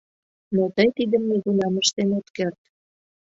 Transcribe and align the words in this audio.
Но 0.55 0.63
тый 0.75 0.89
тидым 0.97 1.23
нигунам 1.29 1.73
ыштен 1.81 2.09
от 2.17 2.27
керт. 2.35 2.59